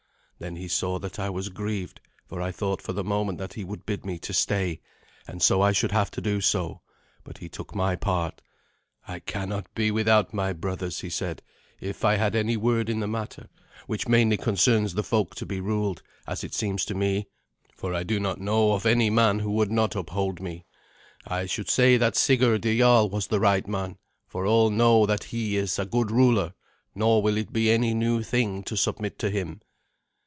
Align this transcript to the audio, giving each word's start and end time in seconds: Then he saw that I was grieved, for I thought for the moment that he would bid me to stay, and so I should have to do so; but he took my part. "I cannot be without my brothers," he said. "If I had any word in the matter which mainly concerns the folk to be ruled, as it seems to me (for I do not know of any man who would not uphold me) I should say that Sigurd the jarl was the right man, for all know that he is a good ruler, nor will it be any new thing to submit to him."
Then 0.41 0.55
he 0.55 0.67
saw 0.67 0.97
that 0.97 1.19
I 1.19 1.29
was 1.29 1.49
grieved, 1.49 2.01
for 2.25 2.41
I 2.41 2.51
thought 2.51 2.81
for 2.81 2.93
the 2.93 3.03
moment 3.03 3.37
that 3.37 3.53
he 3.53 3.63
would 3.63 3.85
bid 3.85 4.03
me 4.03 4.17
to 4.21 4.33
stay, 4.33 4.81
and 5.27 5.39
so 5.39 5.61
I 5.61 5.71
should 5.71 5.91
have 5.91 6.09
to 6.09 6.19
do 6.19 6.41
so; 6.41 6.81
but 7.23 7.37
he 7.37 7.47
took 7.47 7.75
my 7.75 7.95
part. 7.95 8.41
"I 9.07 9.19
cannot 9.19 9.71
be 9.75 9.91
without 9.91 10.33
my 10.33 10.51
brothers," 10.53 11.01
he 11.01 11.11
said. 11.11 11.43
"If 11.79 12.03
I 12.03 12.15
had 12.15 12.35
any 12.35 12.57
word 12.57 12.89
in 12.89 13.01
the 13.01 13.07
matter 13.07 13.49
which 13.85 14.07
mainly 14.07 14.35
concerns 14.35 14.95
the 14.95 15.03
folk 15.03 15.35
to 15.35 15.45
be 15.45 15.59
ruled, 15.61 16.01
as 16.25 16.43
it 16.43 16.55
seems 16.55 16.85
to 16.85 16.95
me 16.95 17.27
(for 17.75 17.93
I 17.93 18.01
do 18.01 18.19
not 18.19 18.41
know 18.41 18.71
of 18.73 18.83
any 18.87 19.11
man 19.11 19.37
who 19.37 19.51
would 19.51 19.69
not 19.71 19.95
uphold 19.95 20.41
me) 20.41 20.65
I 21.27 21.45
should 21.45 21.69
say 21.69 21.97
that 21.97 22.15
Sigurd 22.15 22.63
the 22.63 22.79
jarl 22.79 23.11
was 23.11 23.27
the 23.27 23.39
right 23.39 23.67
man, 23.67 23.99
for 24.27 24.47
all 24.47 24.71
know 24.71 25.05
that 25.05 25.25
he 25.25 25.55
is 25.55 25.77
a 25.77 25.85
good 25.85 26.09
ruler, 26.09 26.55
nor 26.95 27.21
will 27.21 27.37
it 27.37 27.53
be 27.53 27.69
any 27.69 27.93
new 27.93 28.23
thing 28.23 28.63
to 28.63 28.75
submit 28.75 29.19
to 29.19 29.29
him." 29.29 29.61